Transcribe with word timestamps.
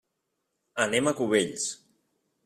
Anem 0.85 1.09
a 1.11 1.13
Cubells. 1.19 1.67